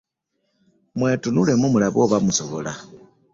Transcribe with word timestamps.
Mwetunulemu 0.97 1.65
mulabe 1.71 1.99
oba 2.05 2.17
musobola. 2.25 2.73